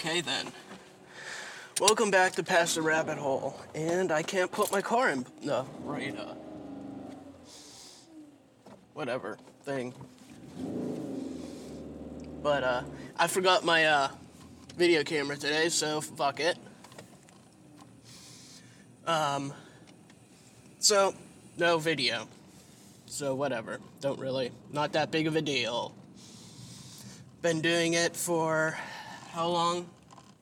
[0.00, 0.46] Okay then.
[1.78, 3.54] Welcome back to Past the Rabbit Hole.
[3.74, 6.36] And I can't put my car in the right, uh,
[8.94, 9.92] whatever thing.
[12.42, 12.82] But, uh,
[13.18, 14.08] I forgot my, uh,
[14.74, 16.56] video camera today, so fuck it.
[19.06, 19.52] Um,
[20.78, 21.14] so,
[21.58, 22.26] no video.
[23.04, 23.80] So, whatever.
[24.00, 25.94] Don't really, not that big of a deal.
[27.42, 28.78] Been doing it for
[29.32, 29.86] how long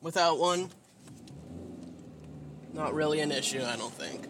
[0.01, 0.71] without one?
[2.73, 4.27] Not really an issue, I don't think.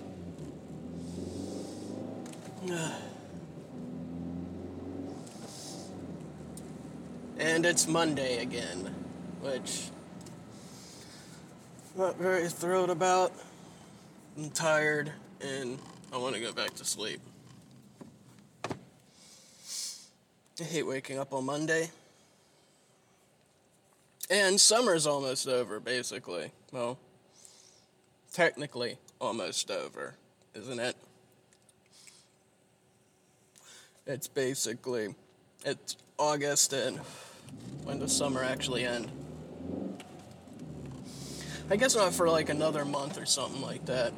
[7.38, 8.94] and it's Monday again,
[9.40, 9.90] which
[11.94, 13.32] I'm not very thrilled about.
[14.36, 15.78] I'm tired and
[16.12, 17.20] I want to go back to sleep.
[20.60, 21.90] I hate waking up on Monday.
[24.30, 26.50] And summer's almost over, basically.
[26.70, 26.98] Well,
[28.32, 30.14] technically almost over,
[30.54, 30.96] isn't it?
[34.06, 35.14] It's basically
[35.64, 36.98] it's August and
[37.84, 39.10] when does summer actually end?
[41.70, 44.12] I guess not for like another month or something like that.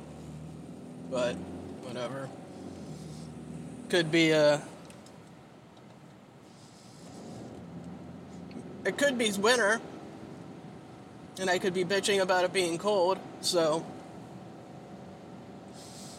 [1.10, 1.34] But
[1.82, 2.28] whatever.
[3.88, 4.62] Could be a
[8.84, 9.80] It could be winter.
[11.40, 13.84] And I could be bitching about it being cold, so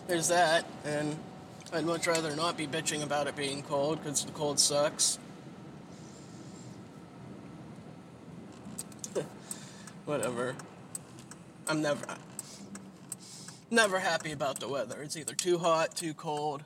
[0.08, 0.66] there's that.
[0.84, 1.16] And
[1.72, 5.20] I'd much rather not be bitching about it being cold because the cold sucks.
[10.06, 10.56] Whatever.
[11.68, 12.04] I'm never
[13.70, 15.02] never happy about the weather.
[15.02, 16.64] It's either too hot, too cold.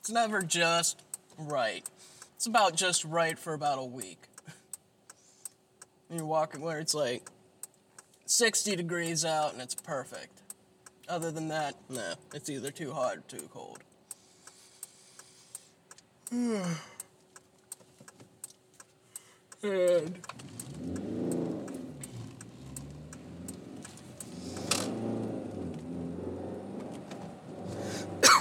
[0.00, 1.00] It's never just
[1.38, 1.88] right.
[2.34, 4.22] It's about just right for about a week.
[6.10, 7.30] You're walking where it's like
[8.26, 10.42] 60 degrees out and it's perfect.
[11.08, 13.78] Other than that, nah, it's either too hot or too cold.
[19.62, 20.20] and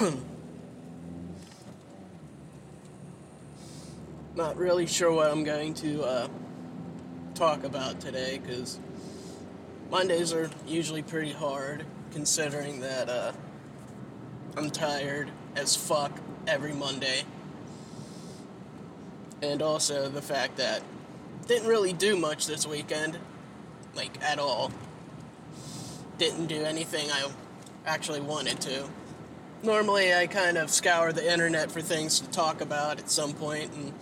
[4.36, 6.28] not really sure what I'm going to uh,
[7.36, 8.80] talk about today because
[9.90, 13.32] Mondays are usually pretty hard considering that uh,
[14.58, 16.12] I'm tired as fuck
[16.48, 17.24] every Monday.
[19.42, 20.82] And also the fact that
[21.48, 23.20] didn't really do much this weekend,
[23.94, 24.72] like at all.
[26.18, 27.30] Didn't do anything I
[27.86, 28.86] actually wanted to.
[29.62, 33.74] Normally, I kind of scour the internet for things to talk about at some point,
[33.74, 33.94] and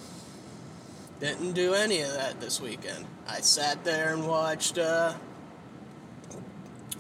[1.20, 3.06] didn't do any of that this weekend.
[3.28, 5.14] I sat there and watched uh,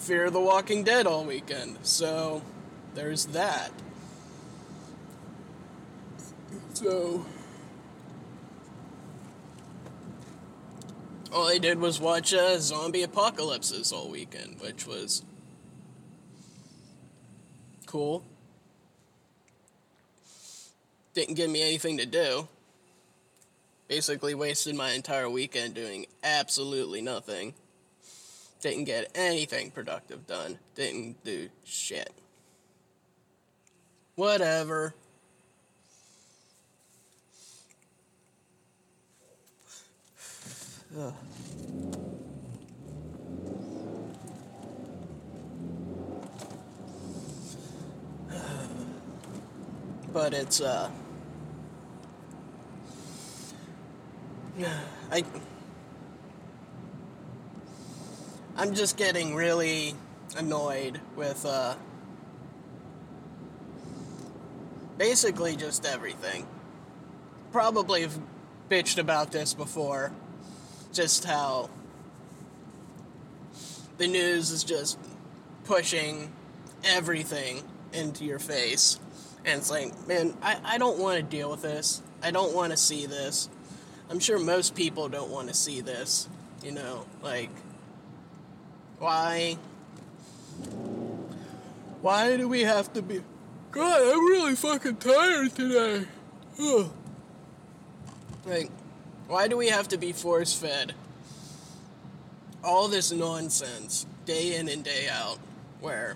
[0.04, 2.42] Fear of the Walking Dead all weekend, so
[2.94, 3.72] there's that.
[6.74, 7.26] So.
[11.32, 15.24] All I did was watch uh, zombie apocalypses all weekend, which was
[17.86, 18.26] cool.
[21.14, 22.50] Didn't give me anything to do.
[23.88, 27.54] Basically, wasted my entire weekend doing absolutely nothing.
[28.64, 30.58] Didn't get anything productive done.
[30.74, 32.14] Didn't do shit.
[34.16, 34.96] Whatever.
[40.98, 41.14] Ugh.
[50.14, 50.90] but it's uh
[55.12, 55.26] I
[58.56, 59.96] I'm just getting really
[60.38, 61.76] annoyed with uh
[64.98, 66.48] basically just everything.
[67.52, 68.20] Probably have
[68.70, 70.12] bitched about this before.
[70.92, 71.70] Just how
[73.98, 75.00] the news is just
[75.64, 76.32] pushing
[76.84, 79.00] everything into your face.
[79.46, 82.02] And it's like, man, I, I don't want to deal with this.
[82.22, 83.50] I don't want to see this.
[84.10, 86.30] I'm sure most people don't want to see this.
[86.64, 87.50] You know, like,
[89.04, 89.58] why?
[92.02, 93.22] Why do we have to be.
[93.72, 96.06] God, I'm really fucking tired today.
[96.62, 96.90] Ugh.
[98.46, 98.70] Like,
[99.28, 100.94] why do we have to be force fed
[102.64, 105.38] all this nonsense day in and day out
[105.82, 106.16] where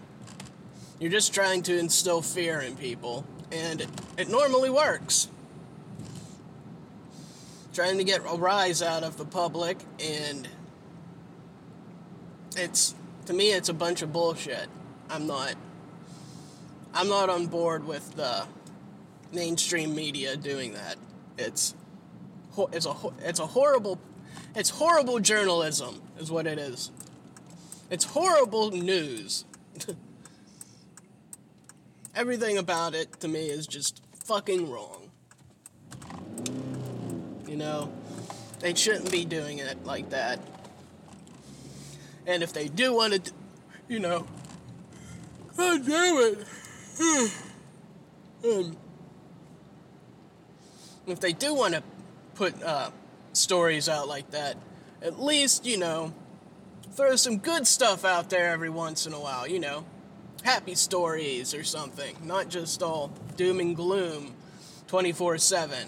[1.00, 5.28] you're just trying to instill fear in people and it, it normally works?
[7.74, 10.48] trying to get a rise out of the public and
[12.58, 12.96] it's
[13.28, 14.68] to me it's a bunch of bullshit.
[15.10, 15.56] I'm not
[16.94, 18.46] I'm not on board with the
[19.32, 20.96] mainstream media doing that.
[21.38, 21.76] It's
[22.74, 24.00] it's a it's a horrible
[24.56, 26.92] it's horrible journalism is what it is.
[27.90, 29.46] It's horrible news.
[32.16, 35.12] Everything about it to me is just fucking wrong.
[37.48, 37.94] You know,
[38.60, 40.40] they shouldn't be doing it like that.
[42.28, 43.32] And if they do want to,
[43.88, 44.28] you know,
[45.56, 46.46] God damn it.
[48.44, 48.78] um,
[51.08, 51.82] if they do want to
[52.36, 52.92] put uh,
[53.32, 54.58] stories out like that,
[55.02, 56.14] at least, you know,
[56.92, 59.86] throw some good stuff out there every once in a while, you know.
[60.44, 64.36] Happy stories or something, not just all doom and gloom
[64.88, 65.88] 24 7.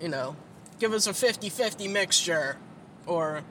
[0.00, 0.36] You know,
[0.80, 2.56] give us a 50 50 mixture,
[3.06, 3.42] or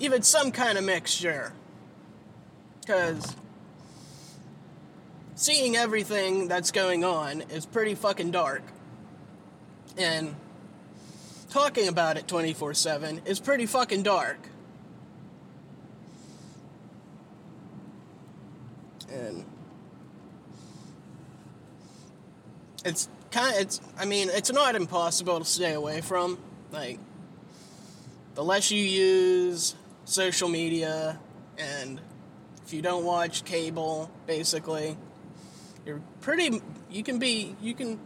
[0.00, 1.52] even some kind of mixture.
[2.80, 3.36] Because
[5.34, 8.62] seeing everything that's going on is pretty fucking dark.
[9.96, 10.34] And
[11.50, 14.38] talking about it 24 7 is pretty fucking dark.
[19.12, 19.44] And
[22.84, 26.38] it's kind of, it's, I mean, it's not impossible to stay away from.
[26.72, 26.98] Like,
[28.34, 29.74] the less you use
[30.10, 31.18] social media
[31.56, 32.00] and
[32.66, 34.96] if you don't watch cable, basically,
[35.86, 36.60] you're pretty,
[36.90, 37.98] you can be, you can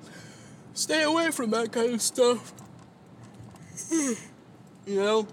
[0.74, 2.52] stay away from that kind of stuff.
[3.90, 4.16] you
[4.86, 5.26] know?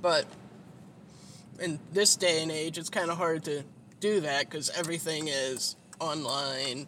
[0.00, 0.26] But
[1.58, 3.64] in this day and age, it's kind of hard to
[4.00, 6.86] do that because everything is online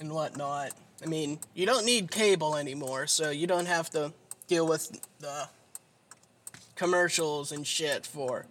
[0.00, 0.72] and whatnot.
[1.02, 4.12] I mean, you don't need cable anymore, so you don't have to
[4.46, 5.48] deal with the
[6.76, 8.46] commercials and shit for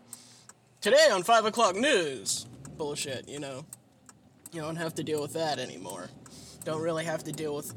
[0.82, 2.46] today on 5 o'clock news.
[2.78, 3.66] Bullshit, you know.
[4.52, 6.10] You don't have to deal with that anymore.
[6.66, 7.74] Don't really have to deal with.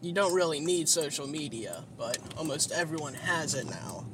[0.00, 4.04] You don't really need social media, but almost everyone has it now.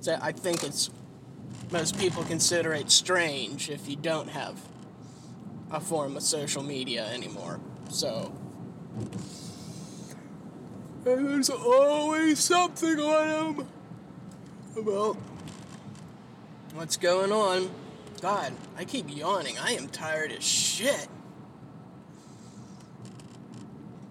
[0.00, 0.90] So I think it's.
[1.70, 4.60] Most people consider it strange if you don't have
[5.70, 7.60] a form of social media anymore.
[7.90, 8.32] So.
[11.06, 13.68] And there's always something on them
[14.76, 15.16] about
[16.74, 17.70] what's going on.
[18.20, 19.56] God, I keep yawning.
[19.58, 21.08] I am tired as shit.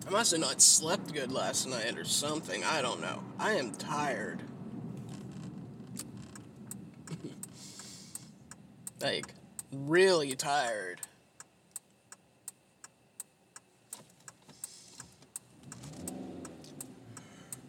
[0.08, 2.64] I must have not slept good last night or something.
[2.64, 3.22] I don't know.
[3.38, 4.42] I am tired.
[9.00, 9.36] like,
[9.72, 11.02] really tired.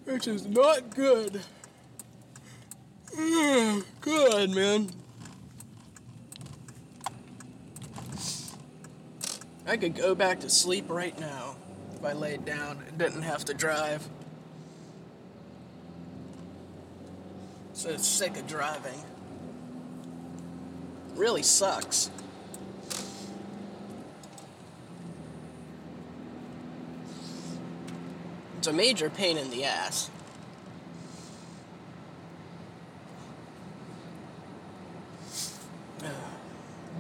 [0.05, 1.41] Which is not good.
[3.15, 4.91] Mm, good, man.
[9.67, 11.55] I could go back to sleep right now
[11.95, 14.09] if I laid down and didn't have to drive.
[17.73, 19.01] So sick of driving.
[21.15, 22.11] Really sucks.
[28.61, 30.11] It's a major pain in the ass.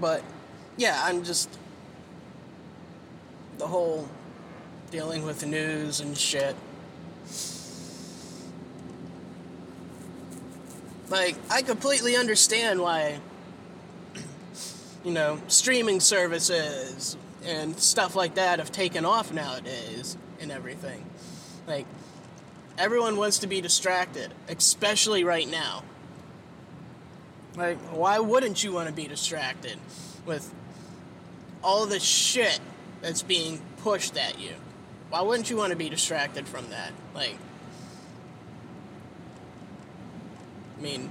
[0.00, 0.25] But
[0.79, 1.50] yeah, I'm just
[3.59, 4.09] the whole
[4.90, 6.57] dealing with news and shit.
[11.11, 13.21] Like, I completely understand why,
[15.05, 21.05] you know, streaming services and stuff like that have taken off nowadays and everything.
[21.71, 21.87] Like,
[22.77, 25.85] everyone wants to be distracted, especially right now.
[27.57, 29.79] Like, why wouldn't you want to be distracted
[30.27, 30.53] with
[31.62, 32.59] all the shit
[33.03, 34.50] that's being pushed at you?
[35.11, 36.91] Why wouldn't you want to be distracted from that?
[37.15, 37.37] Like,
[40.77, 41.09] I mean,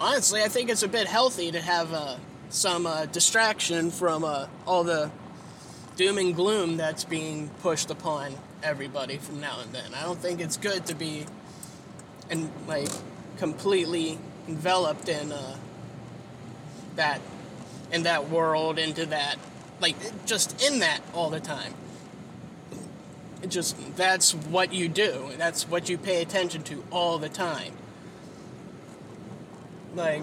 [0.00, 2.16] honestly, I think it's a bit healthy to have uh,
[2.48, 5.12] some uh, distraction from uh, all the
[5.94, 9.94] doom and gloom that's being pushed upon everybody from now and then.
[9.94, 11.26] I don't think it's good to be
[12.30, 12.88] and like
[13.36, 14.18] completely
[14.48, 15.56] enveloped in uh,
[16.96, 17.20] that
[17.92, 19.36] in that world into that
[19.80, 21.74] like just in that all the time.
[23.42, 25.30] It just that's what you do.
[25.36, 27.74] That's what you pay attention to all the time.
[29.94, 30.22] Like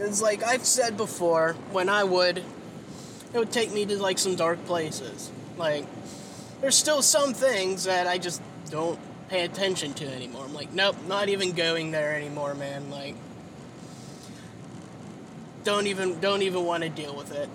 [0.00, 2.42] It's like I've said before, when I would,
[3.32, 5.30] it would take me to like some dark places.
[5.56, 5.84] Like,
[6.60, 10.44] there's still some things that I just don't pay attention to anymore.
[10.44, 12.90] I'm like, nope, not even going there anymore, man.
[12.90, 13.14] Like,
[15.64, 17.48] don't even don't even want to deal with it.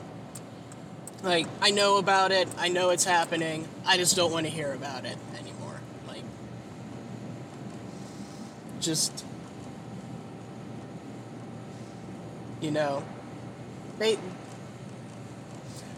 [1.24, 2.48] Like, I know about it.
[2.58, 3.68] I know it's happening.
[3.86, 5.80] I just don't want to hear about it anymore.
[6.08, 6.24] Like,
[8.80, 9.26] just
[12.62, 13.04] you know,
[14.00, 14.18] ba-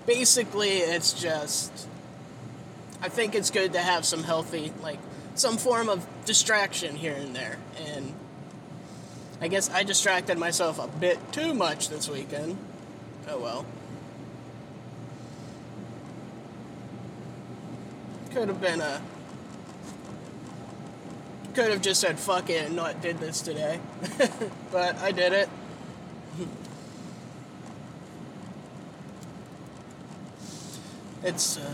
[0.08, 1.88] basically, it's just.
[3.00, 4.98] I think it's good to have some healthy, like,
[5.36, 7.60] some form of distraction here and there.
[7.86, 8.12] And
[9.40, 12.58] I guess I distracted myself a bit too much this weekend.
[13.28, 13.66] Oh well.
[18.32, 19.02] Could have been a.
[21.54, 23.80] Could have just said fuck it and not did this today.
[24.72, 25.50] but I did it.
[31.28, 31.58] It's.
[31.58, 31.74] Uh,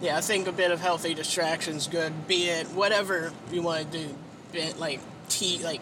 [0.00, 2.26] yeah, I think a bit of healthy distraction's good.
[2.28, 4.14] Be it whatever you want to do,
[4.78, 5.80] like t like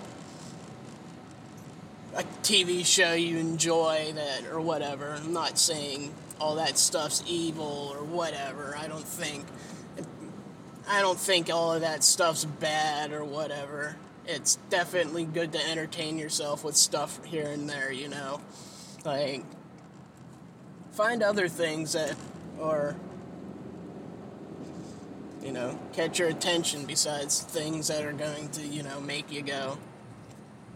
[2.15, 5.13] a TV show you enjoy that or whatever.
[5.13, 8.77] I'm not saying all that stuff's evil or whatever.
[8.77, 9.45] I don't think
[10.89, 13.97] I don't think all of that stuff's bad or whatever.
[14.27, 18.41] It's definitely good to entertain yourself with stuff here and there, you know.
[19.05, 19.45] Like
[20.99, 22.17] find other things that
[22.61, 22.97] are
[25.45, 29.41] you know, catch your attention besides things that are going to, you know, make you
[29.41, 29.79] go,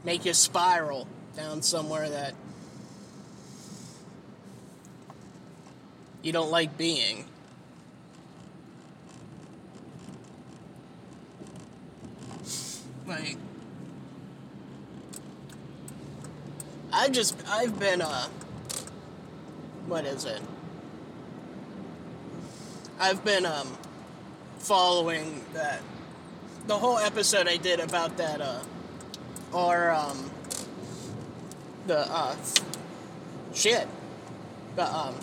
[0.05, 2.35] make you spiral down somewhere that
[6.23, 7.25] you don't like being.
[13.09, 13.37] Like,
[16.93, 18.29] I just, I've been, uh,
[19.87, 20.41] what is it?
[22.99, 23.69] I've been, um,
[24.63, 25.81] following that
[26.69, 28.61] the whole episode I did about that uh
[29.53, 30.31] or um
[31.89, 32.37] the uh
[33.53, 33.89] shit
[34.77, 35.17] the um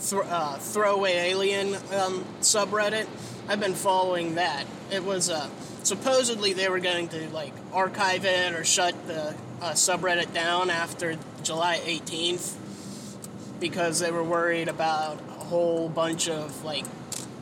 [0.00, 3.06] th- uh, throwaway alien um, subreddit.
[3.48, 4.64] I've been following that.
[4.90, 5.48] It was uh
[5.82, 11.18] supposedly they were going to like archive it or shut the uh, subreddit down after
[11.42, 12.54] July 18th
[13.60, 16.84] because they were worried about a whole bunch of like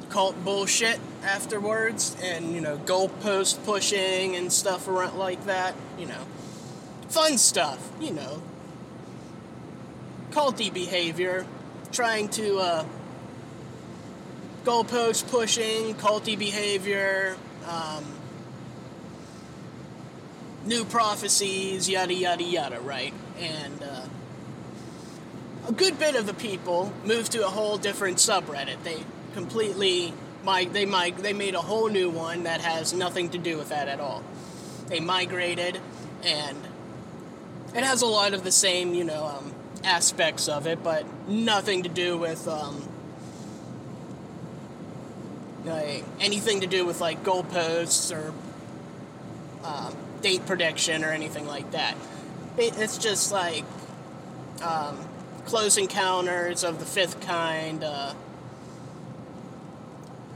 [0.08, 6.22] cult bullshit afterwards and, you know, goalpost pushing and stuff around like that, you know.
[7.08, 8.42] Fun stuff, you know.
[10.30, 11.46] Culty behavior,
[11.92, 12.84] trying to, uh,
[14.64, 17.36] goalpost pushing, culty behavior,
[17.68, 18.04] um,
[20.64, 23.14] new prophecies, yada yada yada, right?
[23.38, 24.06] And, uh,
[25.66, 28.82] a good bit of the people moved to a whole different subreddit.
[28.84, 29.04] They
[29.34, 30.12] completely
[30.44, 33.88] they mig- they made a whole new one that has nothing to do with that
[33.88, 34.22] at all.
[34.86, 35.80] They migrated,
[36.22, 36.56] and
[37.74, 41.82] it has a lot of the same you know um, aspects of it, but nothing
[41.82, 42.88] to do with um,
[45.64, 48.32] like anything to do with like goalposts or
[49.64, 51.96] um, date prediction or anything like that.
[52.56, 53.64] It's just like
[54.62, 54.96] um,
[55.46, 57.82] close encounters of the fifth kind.
[57.82, 58.12] Uh,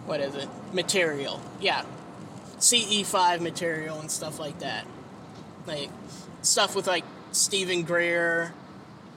[0.07, 0.49] what is it?
[0.73, 1.41] Material.
[1.61, 1.85] Yeah.
[2.59, 4.87] CE5 material and stuff like that.
[5.67, 5.91] Like
[6.43, 8.53] stuff with like Steven Greer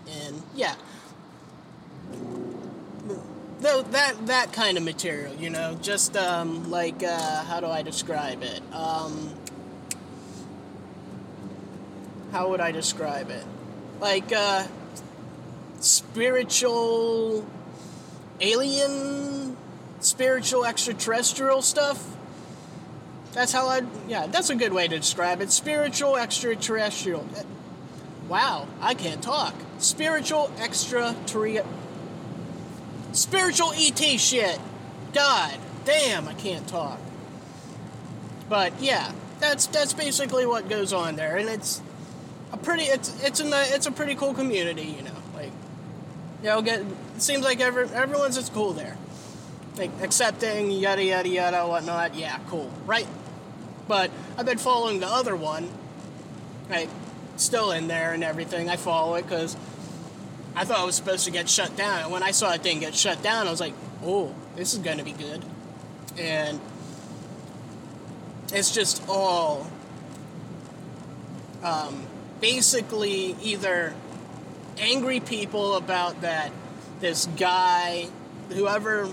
[0.10, 0.76] and yeah.
[3.60, 7.82] Though that that kind of material, you know, just um, like uh, how do I
[7.82, 8.62] describe it?
[8.74, 9.34] Um,
[12.32, 13.46] how would I describe it?
[14.02, 14.68] Like uh,
[15.84, 17.46] spiritual
[18.40, 19.58] alien
[20.00, 22.16] spiritual extraterrestrial stuff.
[23.34, 25.52] That's how I, yeah, that's a good way to describe it.
[25.52, 27.28] Spiritual extraterrestrial.
[28.30, 29.56] Wow, I can't talk.
[29.80, 31.66] Spiritual extraterrestrial.
[33.12, 34.60] Spiritual ET shit.
[35.14, 37.00] God damn, I can't talk.
[38.48, 41.82] But yeah, that's that's basically what goes on there, and it's
[42.52, 45.13] a pretty it's it's a it's a pretty cool community, you know.
[46.44, 46.84] Know, get
[47.18, 48.98] seems like every everyone's just cool there
[49.78, 52.16] like accepting, yada yada yada, whatnot.
[52.16, 53.08] Yeah, cool, right?
[53.88, 55.70] But I've been following the other one,
[56.70, 56.90] right?
[57.38, 58.70] Still in there and everything.
[58.70, 59.58] I follow it because
[60.56, 62.04] I thought it was supposed to get shut down.
[62.04, 63.74] And when I saw it didn't get shut down, I was like,
[64.04, 65.44] oh, this is going to be good.
[66.18, 66.60] And
[68.54, 69.68] it's just all
[71.64, 72.06] um,
[72.40, 73.96] basically either
[74.78, 76.52] angry people about that
[77.00, 78.08] this guy,
[78.50, 79.12] whoever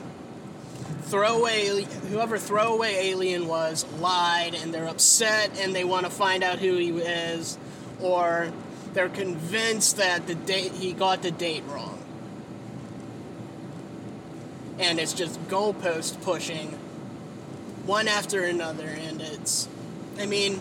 [1.03, 6.61] throwaway whoever throwaway alien was lied and they're upset and they want to find out
[6.61, 7.59] who he is
[8.01, 8.53] or
[8.93, 11.99] they're convinced that the date he got the date wrong.
[14.79, 16.79] And it's just goalpost pushing
[17.87, 19.69] one after another and it's
[20.19, 20.61] i mean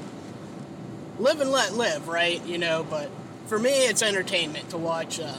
[1.19, 3.09] live and let live right you know but
[3.49, 5.35] for me it's entertainment to watch uh,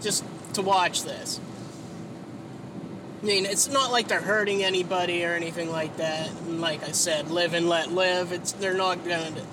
[0.00, 1.40] just to watch this
[3.22, 6.30] I mean, it's not like they're hurting anybody or anything like that.
[6.30, 8.30] And like I said, live and let live.
[8.30, 9.44] It's they're not gonna.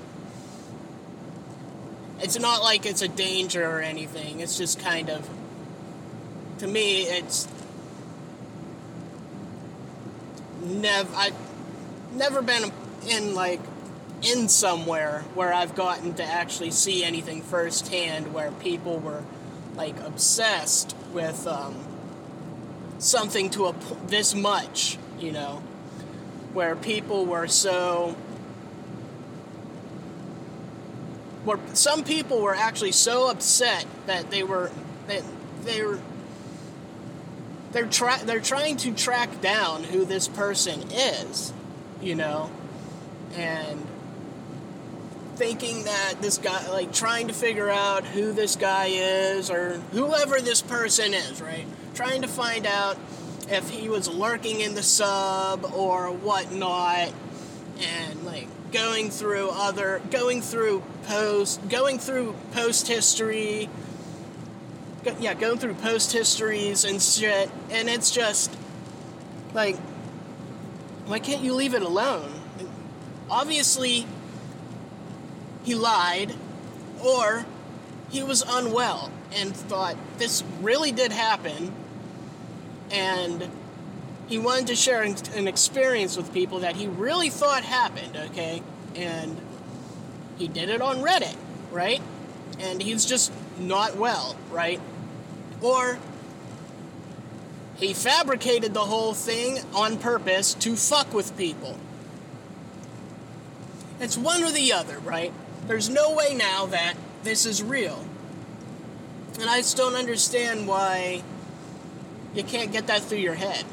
[2.19, 4.41] It's not like it's a danger or anything.
[4.41, 5.27] It's just kind of.
[6.59, 7.47] To me, it's.
[10.61, 11.35] Never, I've
[12.13, 12.71] never been
[13.09, 13.59] in like,
[14.23, 19.23] in somewhere where I've gotten to actually see anything firsthand where people were,
[19.75, 21.45] like, obsessed with.
[21.47, 21.75] Um,
[23.03, 23.75] something to a
[24.07, 25.61] this much, you know,
[26.53, 28.15] where people were so
[31.43, 34.71] where some people were actually so upset that they were
[35.07, 35.23] that
[35.63, 35.99] they were
[37.71, 41.51] they're try, they're trying to track down who this person is,
[42.01, 42.51] you know,
[43.35, 43.85] and
[45.35, 50.39] thinking that this guy like trying to figure out who this guy is or whoever
[50.39, 51.65] this person is, right?
[51.93, 52.97] trying to find out
[53.49, 57.11] if he was lurking in the sub or whatnot,
[57.79, 63.69] and like going through other, going through post, going through post history.
[65.03, 68.55] Go, yeah, going through post histories and shit, and it's just
[69.53, 69.75] like,
[71.05, 72.31] why can't you leave it alone?
[73.29, 74.07] Obviously,
[75.63, 76.33] he lied,
[77.03, 77.45] or
[78.09, 81.73] he was unwell and thought this really did happen
[82.91, 83.49] and
[84.27, 88.61] he wanted to share an experience with people that he really thought happened, okay?
[88.95, 89.39] And
[90.37, 91.35] he did it on Reddit,
[91.71, 92.01] right?
[92.59, 94.79] And he's just not well, right?
[95.61, 95.97] Or
[97.75, 101.77] he fabricated the whole thing on purpose to fuck with people.
[103.99, 105.33] It's one or the other, right?
[105.67, 108.03] There's no way now that this is real.
[109.39, 111.23] And I just don't understand why
[112.35, 113.65] you can't get that through your head.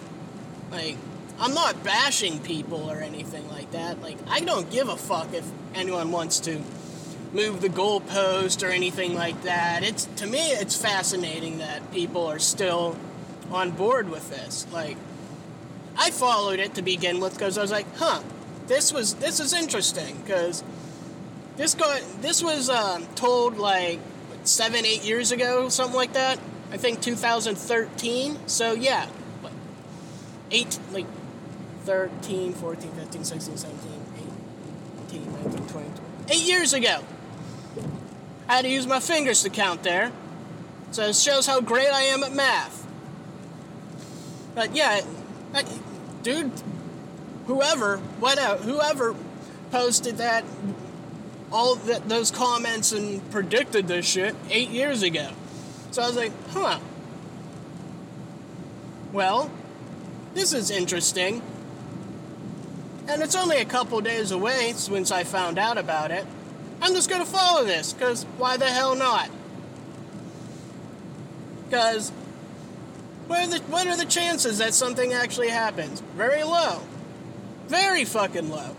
[0.71, 0.97] Like,
[1.39, 4.01] I'm not bashing people or anything like that.
[4.01, 6.61] Like, I don't give a fuck if anyone wants to
[7.33, 9.83] move the goalpost or anything like that.
[9.83, 12.97] It's to me, it's fascinating that people are still
[13.51, 14.67] on board with this.
[14.73, 14.97] Like,
[15.97, 18.23] I followed it to begin with because I was like, huh,
[18.67, 20.63] this was this is interesting because
[21.61, 24.01] this got this was uh, told like
[24.45, 26.41] seven, eight years ago, something like that.
[26.73, 28.39] I think 2013.
[28.49, 29.05] So yeah,
[29.43, 29.53] what,
[30.51, 31.05] eight like
[31.85, 34.03] 13, 14, 15, 16, 17,
[35.09, 35.91] 18, 19, 20,
[36.31, 37.05] eight years ago.
[38.49, 40.13] I had to use my fingers to count there.
[40.93, 42.87] So it shows how great I am at math.
[44.55, 45.03] But yeah,
[45.53, 45.65] I,
[46.23, 46.53] dude,
[47.47, 49.15] whoever, whatever, whoever
[49.71, 50.45] posted that,
[51.53, 55.31] all those comments and predicted this shit eight years ago.
[55.91, 56.79] So I was like, huh.
[59.13, 59.51] Well,
[60.35, 61.43] this is interesting.
[63.09, 66.25] And it's only a couple days away since I found out about it.
[66.81, 69.29] I'm just gonna follow this, because why the hell not?
[71.69, 72.11] Because
[73.27, 76.01] what are, the, what are the chances that something actually happens?
[76.17, 76.81] Very low.
[77.67, 78.75] Very fucking low.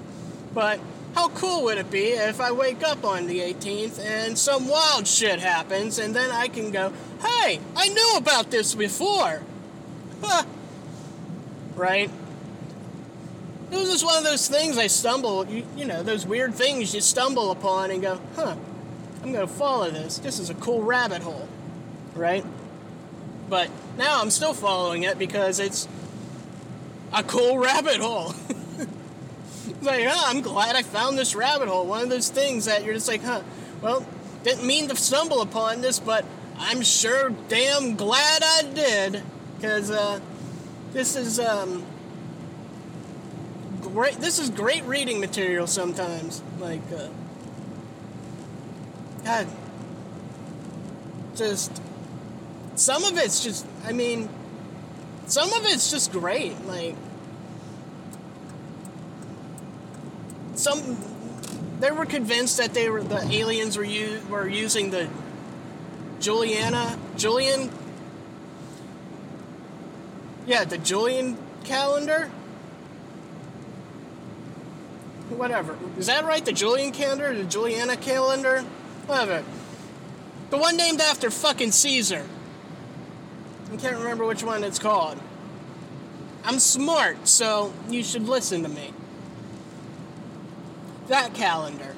[0.53, 0.79] But
[1.15, 5.07] how cool would it be if I wake up on the 18th and some wild
[5.07, 9.41] shit happens and then I can go, hey, I knew about this before?
[10.21, 10.43] Huh.
[11.75, 12.09] Right?
[13.71, 16.93] It was just one of those things I stumble, you, you know, those weird things
[16.93, 18.55] you stumble upon and go, huh,
[19.23, 20.17] I'm going to follow this.
[20.17, 21.47] This is a cool rabbit hole.
[22.15, 22.45] Right?
[23.49, 25.87] But now I'm still following it because it's
[27.13, 28.33] a cool rabbit hole.
[29.81, 31.85] like, oh, I'm glad I found this rabbit hole.
[31.85, 33.41] One of those things that you're just like, huh,
[33.81, 34.05] well,
[34.43, 36.25] didn't mean to stumble upon this, but
[36.57, 39.23] I'm sure damn glad I did.
[39.55, 40.19] Because uh,
[40.93, 41.85] this is um,
[43.81, 44.15] great.
[44.15, 46.41] This is great reading material sometimes.
[46.59, 47.07] Like, uh,
[49.23, 49.47] God,
[51.35, 51.81] just
[52.75, 54.29] some of it's just, I mean,
[55.27, 56.59] some of it's just great.
[56.65, 56.95] Like,
[60.61, 60.97] some
[61.79, 65.09] they were convinced that they were the aliens were u- were using the
[66.19, 67.71] Juliana Julian
[70.45, 72.27] Yeah, the Julian calendar.
[75.29, 75.77] Whatever.
[75.97, 76.43] Is that right?
[76.43, 77.33] The Julian calendar?
[77.33, 78.61] The Juliana calendar?
[79.05, 79.43] Whatever.
[80.49, 82.27] The one named after fucking Caesar.
[83.71, 85.17] I can't remember which one it's called.
[86.43, 88.91] I'm smart, so you should listen to me.
[91.11, 91.93] That calendar.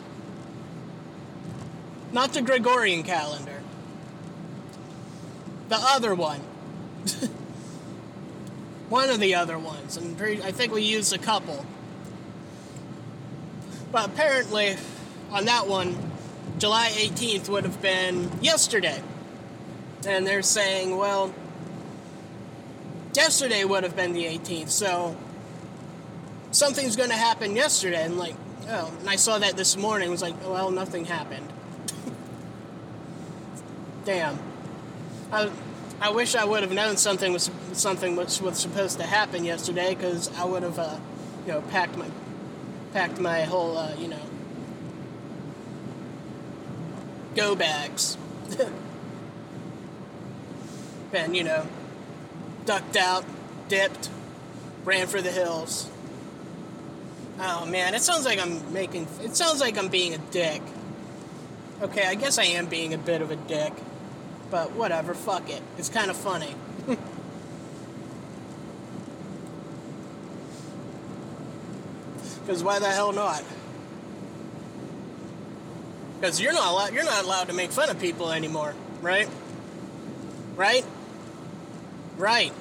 [2.12, 3.62] Not the Gregorian calendar.
[5.70, 6.40] The other one.
[8.90, 9.98] one of the other ones.
[9.98, 11.64] And I think we used a couple.
[13.92, 14.78] But apparently,
[15.32, 15.96] on that one,
[16.58, 19.00] July 18th would have been yesterday.
[20.08, 21.32] And they're saying, well,
[23.14, 25.16] yesterday would have been the 18th, so
[26.50, 28.06] something's going to happen yesterday.
[28.06, 28.34] And like,
[28.70, 30.10] oh, and I saw that this morning.
[30.10, 31.52] It was like, well, nothing happened.
[34.06, 34.40] Damn.
[35.32, 35.50] I,
[36.02, 39.96] I wish I would have known something was something was, was supposed to happen yesterday
[39.96, 40.98] because I would have, uh,
[41.46, 42.10] you know, packed my
[42.94, 44.22] packed my whole, uh, you know,
[47.36, 48.18] go bags.
[51.14, 51.66] and you know,
[52.66, 53.26] ducked out,
[53.68, 54.10] dipped,
[54.84, 55.90] ran for the hills.
[57.40, 59.08] Oh man, it sounds like I'm making.
[59.22, 60.62] It sounds like I'm being a dick.
[61.82, 63.74] Okay, I guess I am being a bit of a dick.
[64.52, 65.62] But whatever, fuck it.
[65.78, 66.56] It's kind of funny.
[72.46, 73.42] Because why the hell not?
[76.20, 76.94] Because you're not allowed.
[76.94, 79.30] You're not allowed to make fun of people anymore, right?
[80.56, 80.86] Right?
[82.18, 82.52] Right.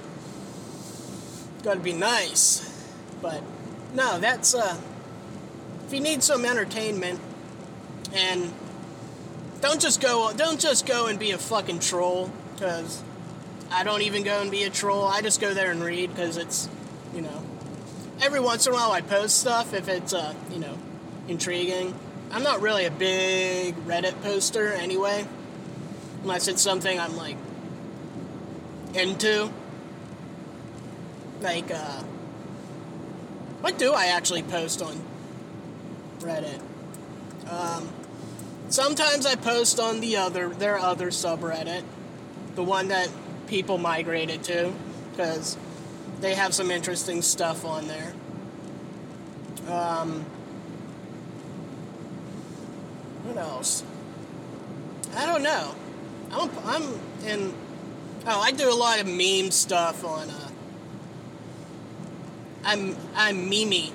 [1.63, 2.69] Got to be nice.
[3.21, 3.43] But
[3.95, 4.79] no, that's uh
[5.87, 7.21] if you need some entertainment
[8.15, 8.53] and
[9.61, 13.03] don't just go don't just go and be a fucking troll cuz
[13.71, 15.05] I don't even go and be a troll.
[15.07, 16.69] I just go there and read cuz it's,
[17.15, 17.43] you know,
[18.21, 20.77] every once in a while I post stuff if it's uh, you know,
[21.29, 21.95] intriguing.
[22.31, 25.27] I'm not really a big Reddit poster anyway.
[26.23, 27.37] Unless it's something I'm like
[28.95, 29.51] into.
[31.41, 32.03] Like, uh,
[33.63, 35.01] what do I actually post on
[36.21, 36.61] Reddit?
[37.51, 37.89] Um,
[38.69, 41.83] sometimes I post on the other, their other subreddit,
[42.55, 43.09] the one that
[43.47, 44.73] people migrated to,
[45.11, 45.57] because
[46.21, 48.13] they have some interesting stuff on there.
[49.69, 50.27] Um,
[53.25, 53.83] what else?
[55.17, 55.75] I don't know.
[56.31, 57.55] I'm, I'm in
[58.25, 60.31] Oh, I do a lot of meme stuff on.
[60.31, 60.49] Uh,
[62.65, 63.93] I'm I'm Mimi.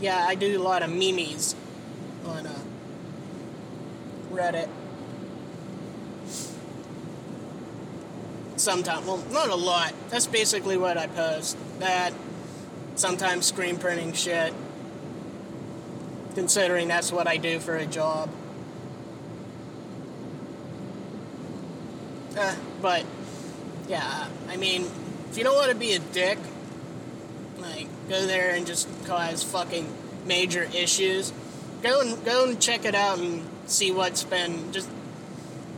[0.00, 1.54] Yeah, I do a lot of memes
[2.26, 2.58] on uh,
[4.32, 4.68] Reddit.
[8.56, 9.92] Sometimes, well, not a lot.
[10.10, 11.56] That's basically what I post.
[11.78, 12.12] That
[12.96, 14.52] sometimes screen printing shit.
[16.34, 18.30] Considering that's what I do for a job.
[22.36, 23.04] Uh, but
[23.88, 24.86] yeah, I mean,
[25.30, 26.38] if you don't want to be a dick,
[27.58, 29.90] like go there and just cause fucking
[30.26, 31.32] major issues.
[31.82, 34.90] Go and go and check it out and see what's been just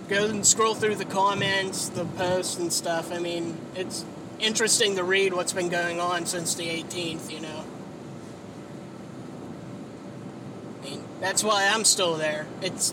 [0.09, 3.12] go and scroll through the comments, the posts and stuff.
[3.12, 4.05] I mean, it's
[4.40, 7.64] interesting to read what's been going on since the 18th, you know.
[10.83, 12.49] I mean, that's why I'm still there.
[12.61, 12.92] It's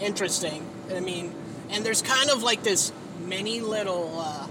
[0.00, 0.66] interesting.
[0.94, 1.34] I mean,
[1.70, 2.92] and there's kind of like this
[3.24, 4.20] many little.
[4.20, 4.45] Uh,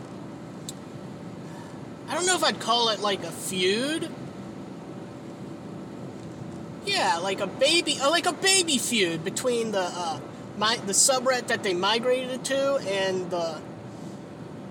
[2.08, 4.10] I don't know if I'd call it like a feud.
[6.86, 10.20] Yeah, like a baby, uh, like a baby feud between the uh,
[10.58, 13.60] my the subreddit that they migrated to and the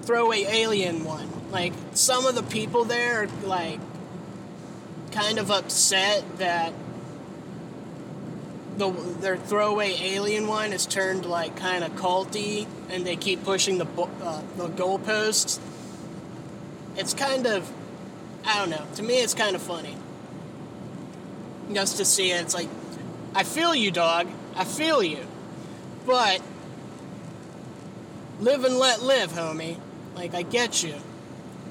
[0.03, 1.29] throwaway alien one.
[1.51, 3.81] Like some of the people there are like
[5.11, 6.73] kind of upset that
[8.77, 13.79] the their throwaway alien one has turned like kind of culty, and they keep pushing
[13.79, 13.87] the
[14.23, 15.59] uh, the goalposts.
[16.97, 17.71] It's kind of,
[18.45, 18.85] I don't know.
[18.97, 19.97] To me, it's kind of funny.
[21.73, 22.69] Just to see it, it's like,
[23.35, 24.29] I feel you, dog.
[24.57, 25.27] I feel you,
[26.07, 26.41] but
[28.39, 29.79] live and let live, homie.
[30.15, 30.95] Like I get you.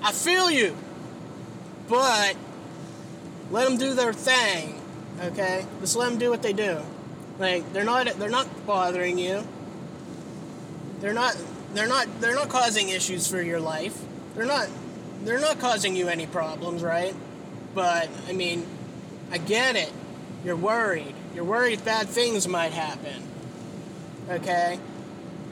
[0.01, 0.75] I feel you,
[1.87, 2.35] but
[3.51, 4.81] let them do their thing.
[5.21, 6.79] Okay, just let them do what they do.
[7.39, 9.47] Like they're not they're not bothering you.
[10.99, 11.37] They're not
[11.73, 13.97] they're not they're not causing issues for your life.
[14.35, 14.67] They're not
[15.23, 17.15] they're not causing you any problems, right?
[17.73, 18.65] But I mean,
[19.31, 19.91] I get it.
[20.45, 21.15] You're worried.
[21.33, 23.23] You're worried bad things might happen.
[24.29, 24.79] Okay?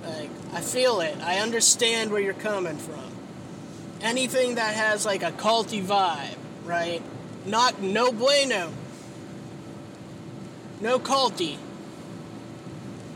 [0.04, 1.18] Like I feel it.
[1.22, 3.00] I understand where you're coming from.
[4.02, 7.02] anything that has like a culty vibe, right?
[7.46, 8.72] Not no bueno.
[10.80, 11.58] No culty.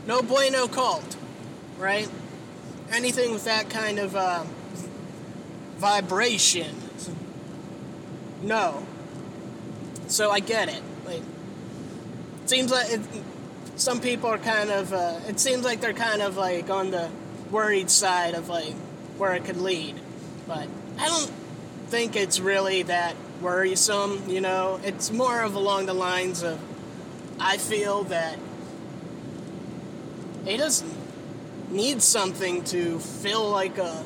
[0.06, 1.16] No bueno cult,
[1.78, 2.08] right?
[2.92, 4.44] Anything with that kind of uh,
[5.76, 6.74] vibration.
[8.42, 8.86] No.
[10.08, 10.82] So I get it.
[11.04, 11.22] Like,
[12.42, 13.00] it seems like it,
[13.76, 14.92] some people are kind of.
[14.92, 17.10] Uh, it seems like they're kind of like on the
[17.50, 18.74] worried side of like
[19.18, 19.94] where it could lead,
[20.46, 21.32] but I don't
[21.88, 24.28] think it's really that worrisome.
[24.28, 26.58] You know, it's more of along the lines of
[27.38, 28.38] I feel that
[30.44, 30.94] he doesn't
[31.70, 34.04] need something to feel like a.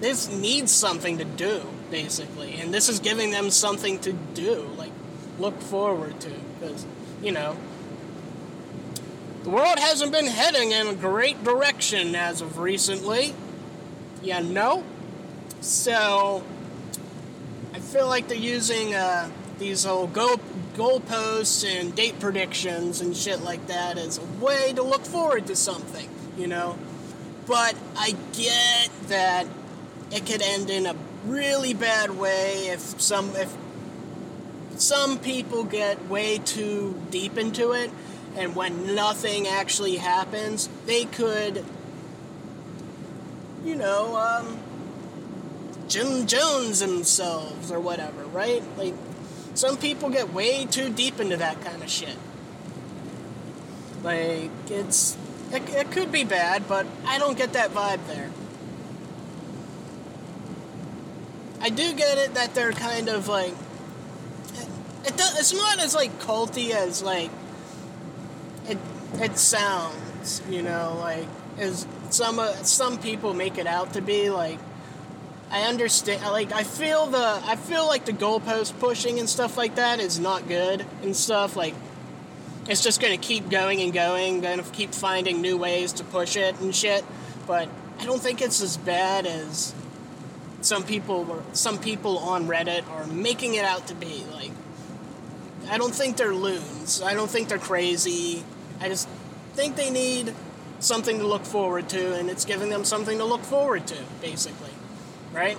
[0.00, 4.92] This needs something to do, basically, and this is giving them something to do, like
[5.38, 6.30] look forward to,
[6.60, 6.86] because
[7.22, 7.56] you know
[9.42, 13.32] the world hasn't been heading in a great direction as of recently.
[14.22, 14.82] You know,
[15.60, 16.42] so
[17.72, 20.40] I feel like they're using uh, these old goal
[20.74, 25.56] goalposts and date predictions and shit like that as a way to look forward to
[25.56, 26.76] something, you know.
[27.46, 29.46] But I get that
[30.12, 33.54] it could end in a really bad way if some if
[34.76, 37.90] some people get way too deep into it
[38.36, 41.64] and when nothing actually happens, they could
[43.66, 44.58] you know, um,
[45.88, 48.62] Jim Jones themselves or whatever, right?
[48.78, 48.94] Like
[49.54, 52.16] some people get way too deep into that kind of shit.
[54.02, 55.16] Like, it's.
[55.52, 58.30] It, it could be bad, but I don't get that vibe there.
[61.60, 63.54] I do get it that they're kind of like.
[65.04, 67.30] It, it's not as like culty as like
[68.68, 68.78] it
[69.14, 71.26] it sounds, you know, like
[71.58, 74.30] as some uh, some people make it out to be.
[74.30, 74.58] Like
[75.50, 76.22] I understand.
[76.22, 80.18] Like I feel the I feel like the goalpost pushing and stuff like that is
[80.18, 81.56] not good and stuff.
[81.56, 81.74] Like
[82.68, 86.58] it's just gonna keep going and going, gonna keep finding new ways to push it
[86.60, 87.04] and shit.
[87.46, 89.72] But I don't think it's as bad as
[90.60, 94.24] some people were some people on Reddit are making it out to be.
[94.32, 94.52] Like
[95.68, 97.02] I don't think they're loons.
[97.02, 98.44] I don't think they're crazy.
[98.80, 99.08] I just
[99.54, 100.34] think they need
[100.78, 104.70] something to look forward to, and it's giving them something to look forward to, basically
[105.36, 105.58] right?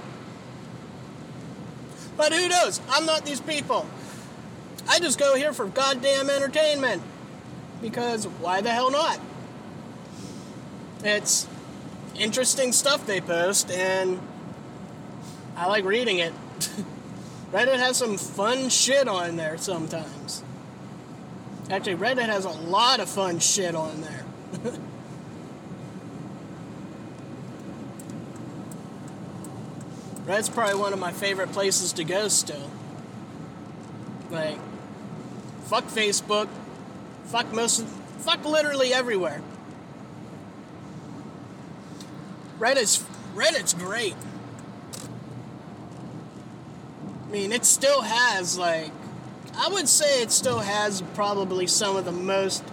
[2.17, 2.81] But who knows?
[2.89, 3.85] I'm not these people.
[4.89, 7.03] I just go here for goddamn entertainment.
[7.81, 9.19] Because why the hell not?
[11.03, 11.47] It's
[12.15, 14.19] interesting stuff they post, and
[15.57, 16.33] I like reading it.
[17.51, 20.43] Reddit has some fun shit on there sometimes.
[21.69, 24.23] Actually, Reddit has a lot of fun shit on there.
[30.27, 32.69] Reddit's probably one of my favorite places to go still.
[34.29, 34.59] Like,
[35.65, 36.49] fuck Facebook,
[37.25, 37.87] fuck most, of,
[38.19, 39.41] fuck literally everywhere.
[42.59, 43.03] Reddit's
[43.35, 44.15] Reddit's great.
[47.26, 48.91] I mean, it still has like,
[49.55, 52.63] I would say it still has probably some of the most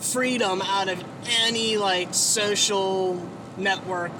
[0.00, 1.02] freedom out of
[1.44, 3.24] any like social
[3.56, 4.10] network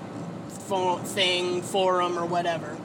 [1.05, 2.79] thing, forum, or whatever.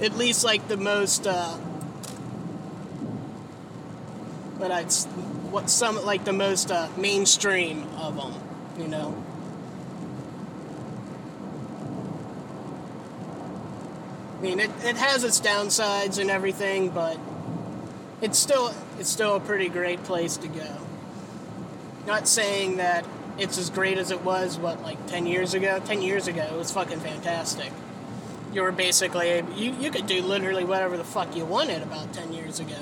[0.00, 1.58] At least like the most, uh,
[4.58, 4.92] but I'd
[5.52, 8.34] what some like the most uh, mainstream of them,
[8.78, 9.14] you know.
[14.38, 17.18] I mean, it, it has its downsides and everything, but
[18.22, 20.76] it's still it's still a pretty great place to go.
[22.06, 23.04] Not saying that
[23.38, 26.56] it's as great as it was what like 10 years ago 10 years ago it
[26.56, 27.70] was fucking fantastic
[28.52, 32.32] you were basically you, you could do literally whatever the fuck you wanted about 10
[32.32, 32.76] years ago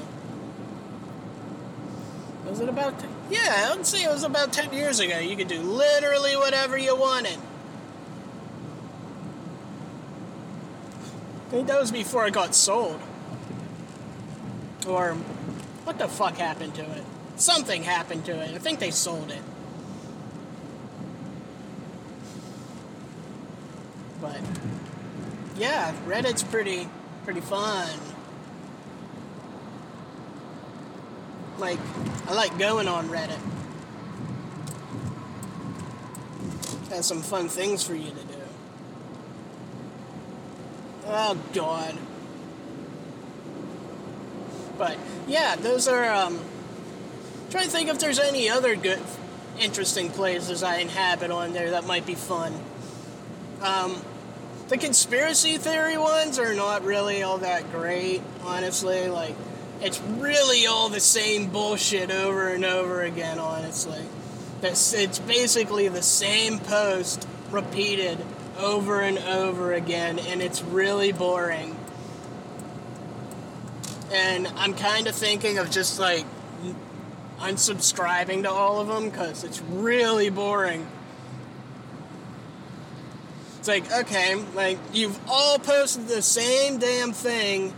[2.46, 3.10] was it about 10?
[3.30, 6.96] yeah i'd say it was about 10 years ago you could do literally whatever you
[6.96, 7.38] wanted
[11.46, 13.00] I think that was before it got sold
[14.86, 15.14] or
[15.84, 17.04] what the fuck happened to it
[17.36, 19.42] something happened to it i think they sold it
[24.20, 24.40] But
[25.56, 26.88] yeah, Reddit's pretty
[27.24, 27.88] pretty fun.
[31.58, 31.78] Like
[32.26, 33.38] I like going on Reddit.
[36.90, 38.25] Has some fun things for you to.
[41.06, 41.96] Oh god.
[44.76, 46.40] But yeah, those are um
[47.50, 49.00] trying to think if there's any other good
[49.58, 52.52] interesting places I inhabit on there that might be fun.
[53.62, 54.02] Um,
[54.68, 59.08] the conspiracy theory ones are not really all that great, honestly.
[59.08, 59.34] Like,
[59.80, 64.02] it's really all the same bullshit over and over again, honestly.
[64.62, 68.18] It's, it's basically the same post repeated
[68.58, 71.76] over and over again, and it's really boring.
[74.12, 76.24] And I'm kind of thinking of just like
[77.38, 80.86] unsubscribing to all of them because it's really boring.
[83.58, 87.74] It's like, okay, like you've all posted the same damn thing,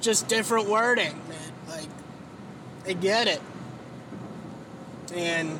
[0.00, 1.12] just different wording.
[1.28, 1.38] Man.
[1.68, 1.88] Like,
[2.86, 3.42] I get it.
[5.14, 5.58] And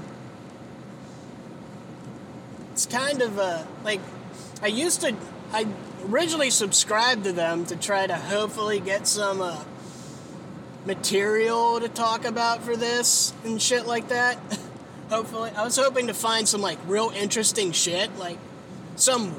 [2.73, 4.01] it's kind of a, like,
[4.63, 5.17] I used to,
[5.53, 5.67] I
[6.09, 9.65] originally subscribed to them to try to hopefully get some uh,
[10.87, 14.39] material to talk about for this and shit like that.
[15.09, 18.39] hopefully, I was hoping to find some like real interesting shit, like
[18.95, 19.35] some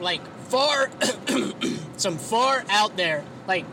[0.00, 0.90] like far,
[1.96, 3.64] some far out there like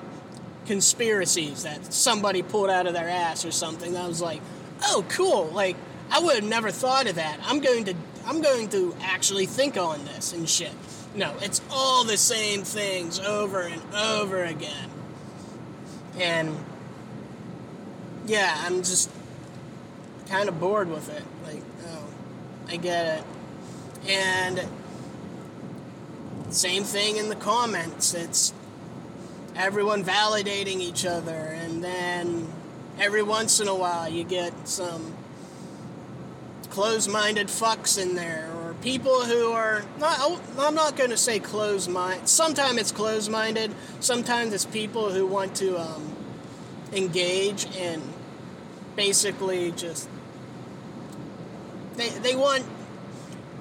[0.65, 3.95] conspiracies that somebody pulled out of their ass or something.
[3.95, 4.41] I was like,
[4.84, 5.45] oh, cool.
[5.47, 5.75] Like
[6.12, 7.39] I would have never thought of that.
[7.43, 10.73] I'm going to, I'm going to actually think on this and shit.
[11.15, 14.89] No, it's all the same things over and over again.
[16.19, 16.55] And
[18.25, 19.10] yeah, I'm just
[20.27, 21.23] kind of bored with it.
[21.45, 22.03] Like, oh,
[22.67, 23.23] I get it.
[24.08, 24.62] And
[26.49, 28.13] same thing in the comments.
[28.13, 28.53] It's
[29.55, 32.47] everyone validating each other, and then
[32.99, 35.15] every once in a while you get some
[36.69, 40.41] closed-minded fucks in there, or people who are not.
[40.58, 42.27] I'm not going to say closed-minded.
[42.27, 43.73] Sometimes it's closed-minded.
[43.99, 46.15] Sometimes it's people who want to um,
[46.93, 48.01] engage and
[48.95, 50.10] basically just
[51.95, 52.65] they they want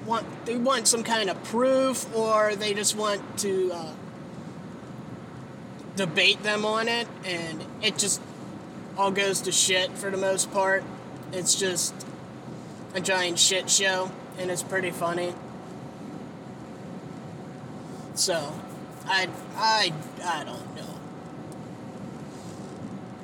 [0.05, 3.93] want they want some kind of proof or they just want to uh,
[5.95, 8.21] debate them on it and it just
[8.97, 10.83] all goes to shit for the most part
[11.31, 11.93] it's just
[12.93, 15.33] a giant shit show and it's pretty funny
[18.15, 18.53] so
[19.05, 20.99] i i i don't know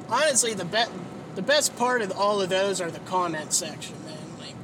[0.09, 0.91] honestly the best
[1.35, 4.17] the best part of all of those are the comment section, man.
[4.39, 4.55] Like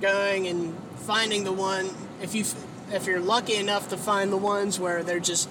[0.00, 2.44] going and finding the one if you
[2.92, 5.48] if you're lucky enough to find the ones where they're just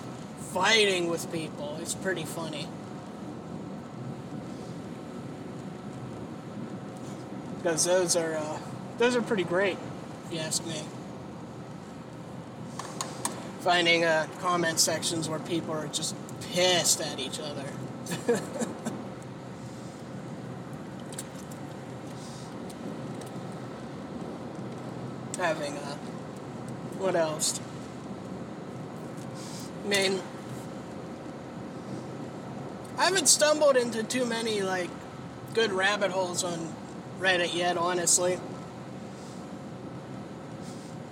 [0.54, 2.68] fighting with people, it's pretty funny.
[7.64, 8.60] Because those are uh,
[8.98, 9.78] those are pretty great,
[10.26, 10.82] if you ask me.
[13.62, 16.14] Finding uh, comment sections where people are just
[16.52, 17.64] pissed at each other.
[25.38, 25.98] having a.
[27.00, 27.62] What else?
[29.86, 30.22] I mean,
[32.98, 34.90] I haven't stumbled into too many, like,
[35.54, 36.74] good rabbit holes on
[37.24, 38.38] Reddit yet, honestly.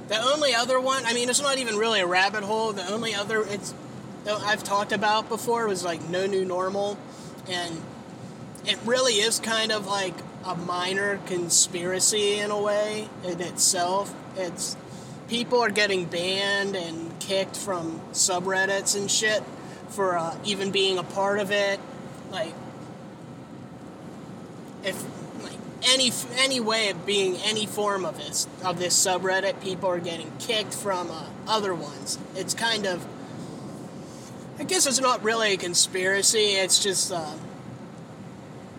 [0.09, 2.73] The only other one, I mean, it's not even really a rabbit hole.
[2.73, 3.73] The only other it's
[4.27, 6.97] I've talked about before was like No New Normal,
[7.49, 7.81] and
[8.65, 10.13] it really is kind of like
[10.45, 14.13] a minor conspiracy in a way in itself.
[14.35, 14.75] It's
[15.29, 19.43] people are getting banned and kicked from subreddits and shit
[19.87, 21.79] for uh, even being a part of it.
[22.31, 22.53] Like,
[24.83, 25.01] if
[25.83, 30.31] any any way of being any form of this of this subreddit, people are getting
[30.39, 32.17] kicked from uh, other ones.
[32.35, 33.05] It's kind of,
[34.59, 36.53] I guess it's not really a conspiracy.
[36.53, 37.11] It's just.
[37.11, 37.33] Uh,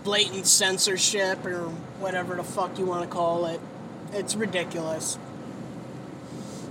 [0.04, 1.68] blatant censorship or
[2.00, 3.60] whatever the fuck you want to call it.
[4.12, 5.18] It's ridiculous.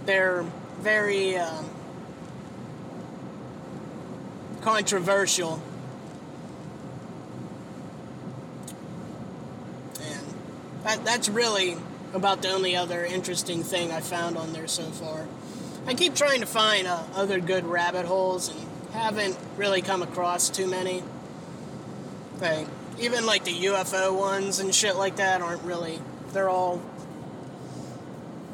[0.06, 0.46] They're
[0.80, 1.70] very um,
[4.62, 5.62] controversial.
[10.02, 10.34] And
[10.84, 11.78] that, that's really
[12.14, 15.28] about the only other interesting thing I found on there so far.
[15.86, 18.60] I keep trying to find uh, other good rabbit holes and
[18.94, 21.04] haven't really come across too many.
[22.40, 22.68] Like,
[23.00, 26.00] even like the UFO ones and shit like that aren't really.
[26.34, 26.82] They're all.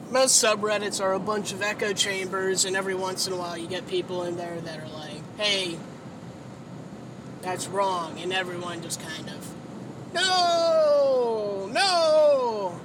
[0.09, 3.67] Most subreddits are a bunch of echo chambers, and every once in a while you
[3.67, 5.77] get people in there that are like, hey,
[7.41, 12.79] that's wrong, and everyone just kind of, no, no.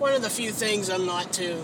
[0.00, 1.56] One of the few things I'm not too.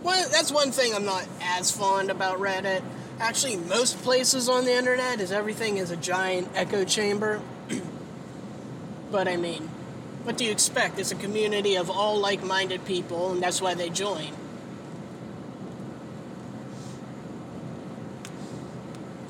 [0.00, 2.82] One, that's one thing I'm not as fond about Reddit
[3.20, 7.42] actually most places on the internet is everything is a giant echo chamber.
[9.12, 9.68] but I mean,
[10.22, 10.98] what do you expect?
[10.98, 14.32] It's a community of all like minded people, and that's why they join.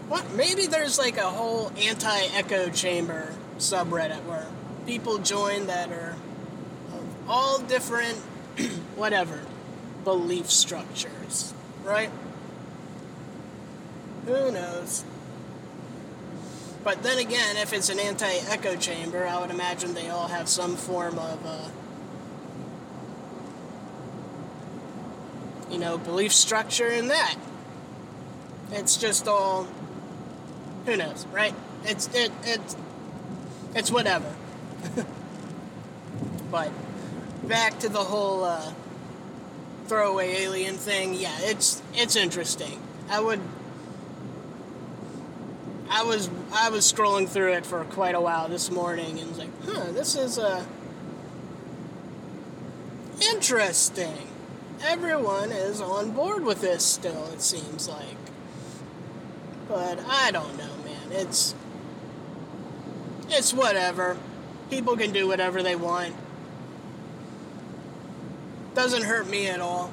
[0.07, 0.31] What?
[0.35, 4.47] Maybe there's like a whole anti echo chamber subreddit where
[4.87, 6.14] people join that are
[7.29, 8.17] all different,
[8.97, 9.41] whatever,
[10.05, 11.53] belief structures,
[11.83, 12.11] right?
[14.27, 15.05] Who knows?
[16.85, 20.49] But then again, if it's an anti echo chamber, I would imagine they all have
[20.49, 21.69] some form of, uh,
[25.71, 27.37] you know, belief structure in that.
[28.71, 29.67] It's just all,
[30.85, 31.55] who knows, right?
[31.85, 32.77] It's it it's
[33.75, 34.31] it's whatever.
[36.51, 36.71] but
[37.45, 38.73] back to the whole uh,
[39.87, 41.15] throwaway alien thing.
[41.15, 42.81] Yeah, it's it's interesting.
[43.11, 43.41] I would
[45.91, 49.39] I was I was scrolling through it for quite a while this morning and was
[49.39, 50.65] like, huh, this is uh,
[53.33, 54.29] interesting.
[54.83, 58.17] Everyone is on board with this still, it seems like.
[59.69, 61.13] But I don't know, man.
[61.13, 61.55] It's
[63.29, 64.17] it's whatever.
[64.71, 66.15] People can do whatever they want.
[68.75, 69.93] Doesn't hurt me at all.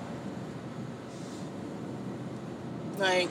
[2.98, 3.30] Like,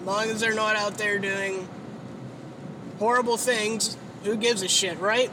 [0.00, 1.68] as long as they're not out there doing
[2.98, 5.30] horrible things, who gives a shit, right?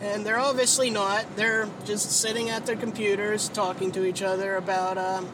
[0.00, 1.36] And they're obviously not.
[1.36, 5.28] They're just sitting at their computers talking to each other about um,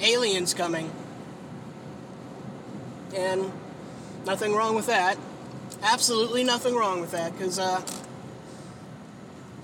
[0.00, 0.90] aliens coming.
[3.14, 3.52] And
[4.26, 5.18] nothing wrong with that.
[5.82, 7.82] Absolutely nothing wrong with that, because uh,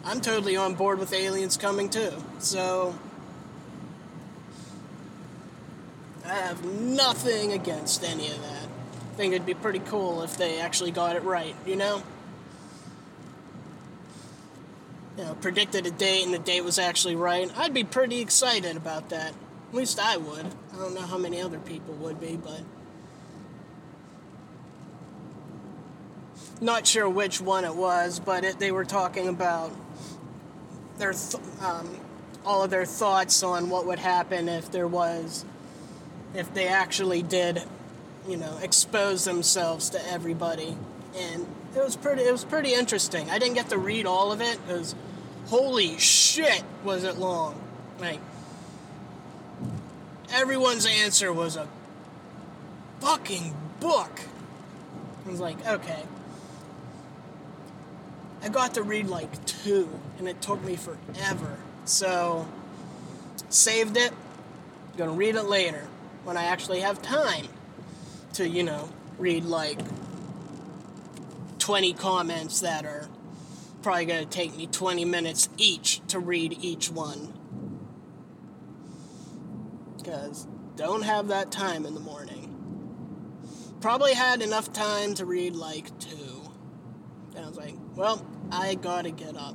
[0.04, 2.12] I'm totally on board with aliens coming too.
[2.38, 2.94] So
[6.24, 8.68] I have nothing against any of that
[9.18, 12.04] I think it'd be pretty cool if they actually got it right, you know?
[15.16, 17.50] You know, predicted a date and the date was actually right.
[17.58, 19.32] I'd be pretty excited about that.
[19.70, 20.46] At least I would.
[20.72, 22.60] I don't know how many other people would be, but.
[26.60, 29.72] Not sure which one it was, but it, they were talking about
[30.98, 31.88] their th- um,
[32.44, 35.44] all of their thoughts on what would happen if there was
[36.34, 37.62] if they actually did
[38.28, 40.76] you know, expose themselves to everybody.
[41.16, 43.30] And it was pretty it was pretty interesting.
[43.30, 44.94] I didn't get to read all of it because
[45.46, 47.58] holy shit was it long.
[47.98, 48.20] Like
[50.32, 51.66] everyone's answer was a
[53.00, 54.20] fucking book.
[55.26, 56.02] I was like, okay.
[58.42, 61.58] I got to read like two, and it took me forever.
[61.84, 62.46] So,
[63.48, 64.12] saved it.
[64.96, 65.86] Gonna read it later
[66.24, 67.46] when I actually have time
[68.34, 69.80] to, you know, read like
[71.58, 73.08] 20 comments that are
[73.82, 77.32] probably to take me 20 minutes each to read each one.
[79.96, 82.54] Because don't have that time in the morning.
[83.80, 86.27] Probably had enough time to read like two.
[87.38, 89.54] And I was like, well, I gotta get up.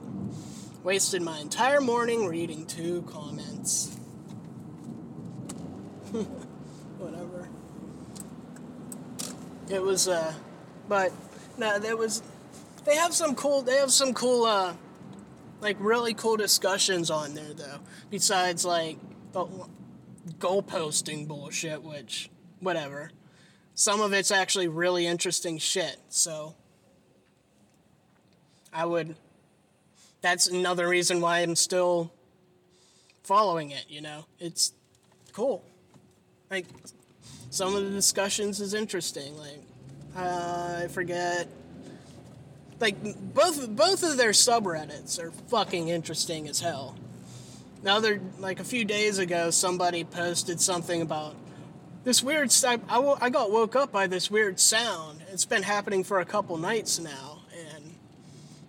[0.84, 3.94] Wasted my entire morning reading two comments.
[6.98, 7.50] Whatever.
[9.70, 10.34] It was, uh,
[10.88, 11.12] but
[11.58, 12.24] no, there was.
[12.86, 13.64] They have some cool.
[13.64, 14.76] They have some cool, uh,
[15.60, 17.80] like really cool discussions on there though.
[18.10, 18.98] Besides like
[19.34, 19.46] the
[20.40, 22.30] goal posting bullshit, which
[22.62, 23.12] whatever.
[23.76, 25.98] Some of it's actually really interesting shit.
[26.08, 26.56] So
[28.74, 29.16] I would.
[30.22, 32.12] That's another reason why I'm still
[33.24, 33.86] following it.
[33.90, 34.74] You know, it's
[35.32, 35.64] cool.
[36.50, 36.66] Like
[37.50, 39.38] some of the discussions is interesting.
[39.38, 39.62] Like,
[40.16, 41.48] uh, I forget.
[42.80, 43.02] Like
[43.34, 46.96] both both of their subreddits are fucking interesting as hell.
[47.84, 51.36] Now they're like a few days ago, somebody posted something about
[52.04, 52.54] this weird.
[52.66, 55.22] I, I, I got woke up by this weird sound.
[55.32, 57.33] It's been happening for a couple nights now,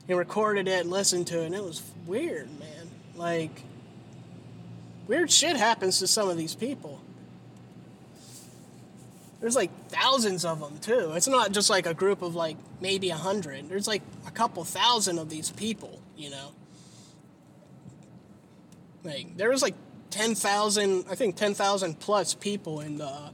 [0.06, 2.90] he recorded it and listened to it, and it was weird, man.
[3.16, 3.62] Like
[5.06, 7.00] weird shit happens to some of these people.
[9.40, 11.12] There's like thousands of them too.
[11.14, 13.68] It's not just like a group of like maybe a hundred.
[13.68, 16.52] There's like a couple thousand of these people, you know.
[19.02, 19.74] Like there was like
[20.10, 23.30] ten thousand, I think ten thousand plus people in the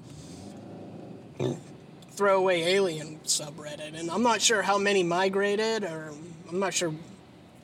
[2.11, 6.13] throwaway alien subreddit, and I'm not sure how many migrated, or
[6.51, 6.93] I'm not sure.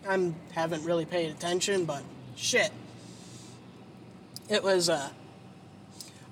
[0.08, 2.02] I haven't really paid attention, but
[2.36, 2.70] shit,
[4.48, 5.10] it was uh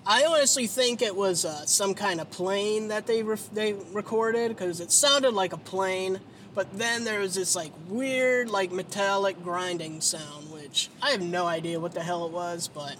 [0.06, 4.50] I honestly think it was uh, some kind of plane that they re- they recorded
[4.50, 6.20] because it sounded like a plane
[6.54, 11.46] But then there was this like weird, like metallic grinding sound, which I have no
[11.46, 12.96] idea what the hell it was, but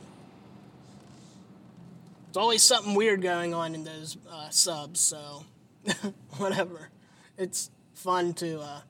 [2.26, 5.44] there's always something weird going on in those uh, subs, so
[6.38, 6.90] whatever.
[7.38, 8.80] It's fun to uh,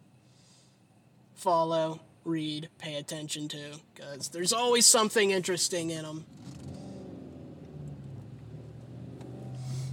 [1.34, 6.24] follow, read, pay attention to, because there's always something interesting in them.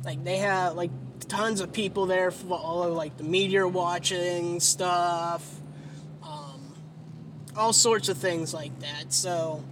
[0.04, 0.92] Like they have like
[1.28, 5.60] tons of people there follow like the meteor watching stuff,
[6.24, 6.74] um,
[7.56, 9.14] all sorts of things like that.
[9.14, 9.64] So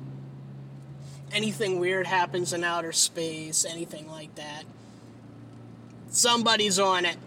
[1.32, 4.64] anything weird happens in outer space, anything like that,
[6.10, 7.18] somebody's on it.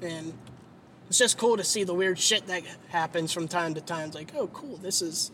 [0.00, 0.34] And
[1.08, 4.06] it's just cool to see the weird shit that happens from time to time.
[4.06, 5.30] It's like, oh, cool, this is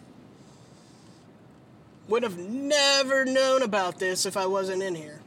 [2.08, 5.20] would have never known about this if I wasn't in here.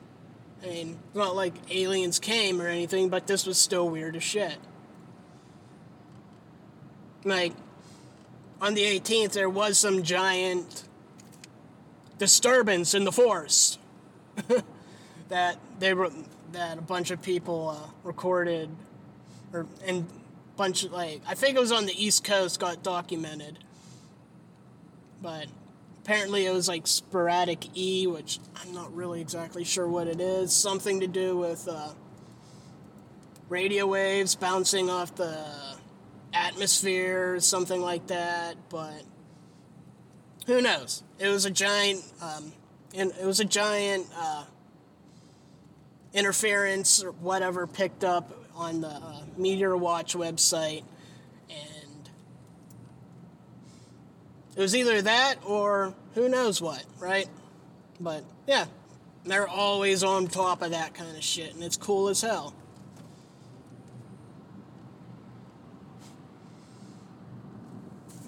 [0.61, 4.23] I mean, it's not like aliens came or anything, but this was still weird as
[4.23, 4.57] shit.
[7.23, 7.53] Like,
[8.61, 10.83] on the 18th, there was some giant
[12.17, 13.79] disturbance in the forest
[15.29, 16.09] that they were
[16.51, 18.69] that a bunch of people uh, recorded,
[19.51, 20.07] or and
[20.55, 23.59] bunch of like I think it was on the East Coast got documented,
[25.21, 25.47] but
[26.03, 30.53] apparently it was like sporadic E, which I'm not really exactly sure what it is.
[30.53, 31.89] Something to do with uh,
[33.49, 35.45] radio waves bouncing off the
[36.33, 38.55] atmosphere, something like that.
[38.69, 39.03] But
[40.45, 41.03] who knows?
[41.19, 42.51] It was a giant, um,
[42.93, 44.45] and it was a giant uh,
[46.13, 50.83] interference or whatever picked up on the uh, Meteor Watch website
[51.49, 52.09] and
[54.55, 57.27] It was either that or who knows what, right?
[57.99, 58.65] But yeah,
[59.25, 62.53] they're always on top of that kind of shit, and it's cool as hell.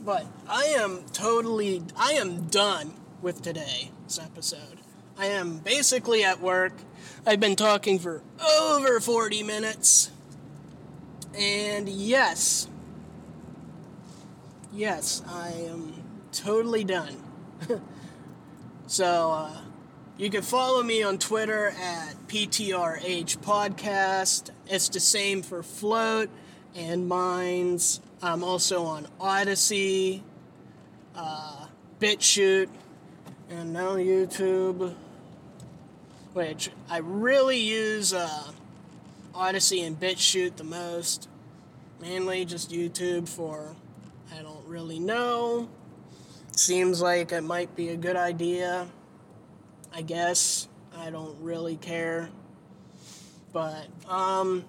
[0.04, 4.80] But I am totally, I am done with today's episode.
[5.18, 6.74] I am basically at work.
[7.26, 8.22] I've been talking for
[8.60, 10.12] over 40 minutes.
[11.38, 12.70] And yes,
[14.72, 15.94] yes, I am
[16.32, 17.22] totally done.
[18.88, 19.58] so uh,
[20.18, 24.52] you can follow me on Twitter at PTRH Podcast.
[24.68, 26.30] It's the same for Float
[26.74, 28.00] and Minds.
[28.22, 30.24] I'm also on Odysee,
[31.16, 31.66] uh,
[32.00, 32.70] BitChute,
[33.50, 34.96] and now YouTube,
[36.32, 38.52] which I really use uh,
[39.36, 41.30] Odysee and BitChute the most.
[42.02, 43.76] Mainly just YouTube for
[44.34, 45.70] I don't really know
[46.58, 48.88] seems like it might be a good idea.
[49.94, 50.68] I guess.
[50.98, 52.30] I don't really care.
[53.52, 54.66] But um,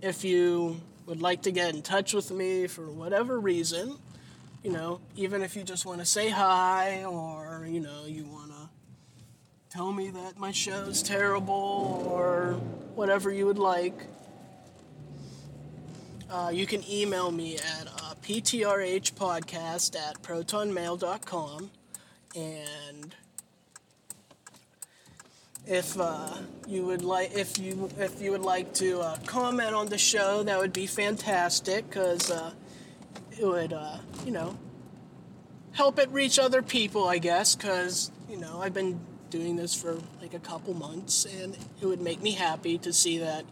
[0.00, 3.98] if you would like to get in touch with me for whatever reason,
[4.62, 8.51] you know, even if you just want to say hi or, you know, you want
[9.72, 12.60] tell me that my show's terrible or
[12.94, 14.06] whatever you would like,
[16.30, 21.70] uh, you can email me at uh, ptrhpodcast at protonmail.com.
[22.36, 23.14] And
[25.66, 29.86] if uh, you would like, if you if you would like to uh, comment on
[29.86, 32.52] the show, that would be fantastic because uh,
[33.38, 34.58] it would, uh, you know,
[35.72, 37.54] help it reach other people, I guess.
[37.54, 38.98] Because you know, I've been
[39.32, 43.18] doing this for like a couple months, and it would make me happy to see
[43.18, 43.44] that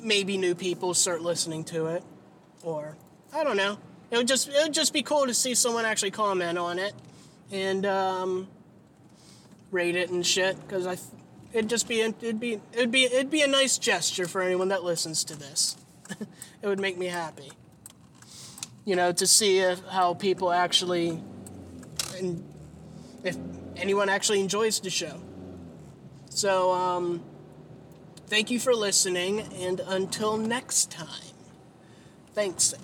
[0.00, 2.04] maybe new people start listening to it,
[2.62, 2.96] or
[3.34, 3.78] I don't know.
[4.10, 6.92] It would just it would just be cool to see someone actually comment on it
[7.50, 8.48] and um,
[9.70, 10.98] rate it and shit because I
[11.52, 14.84] it'd just be it'd be it'd be it'd be a nice gesture for anyone that
[14.84, 15.76] listens to this.
[16.20, 17.50] it would make me happy.
[18.84, 21.20] You know, to see if, how people actually
[22.18, 22.44] and
[23.24, 23.36] if
[23.76, 25.20] anyone actually enjoys the show.
[26.30, 27.22] So um,
[28.28, 31.36] Thank you for listening, and until next time,
[32.34, 32.74] thanks.